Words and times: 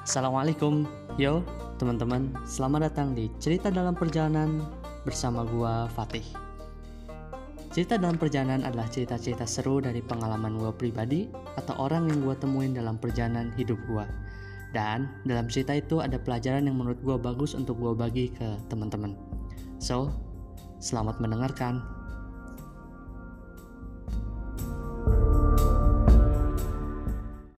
Assalamualaikum, 0.00 0.88
yo 1.20 1.44
teman-teman, 1.76 2.32
selamat 2.48 2.88
datang 2.88 3.12
di 3.12 3.28
Cerita 3.36 3.68
Dalam 3.68 3.92
Perjalanan 3.92 4.64
bersama 5.04 5.44
gua 5.44 5.92
Fatih. 5.92 6.24
Cerita 7.68 8.00
dalam 8.00 8.16
perjalanan 8.16 8.64
adalah 8.64 8.88
cerita-cerita 8.88 9.44
seru 9.44 9.76
dari 9.84 10.00
pengalaman 10.00 10.56
gua 10.56 10.72
pribadi 10.72 11.28
atau 11.60 11.76
orang 11.76 12.08
yang 12.08 12.24
gua 12.24 12.32
temuin 12.32 12.72
dalam 12.72 12.96
perjalanan 12.96 13.52
hidup 13.60 13.76
gua. 13.92 14.08
Dan 14.72 15.04
dalam 15.28 15.52
cerita 15.52 15.76
itu 15.76 16.00
ada 16.00 16.16
pelajaran 16.16 16.64
yang 16.64 16.80
menurut 16.80 16.96
gua 17.04 17.20
bagus 17.20 17.52
untuk 17.52 17.76
gua 17.76 17.92
bagi 17.92 18.32
ke 18.32 18.56
teman-teman. 18.72 19.20
So, 19.84 20.08
selamat 20.80 21.20
mendengarkan. 21.20 21.99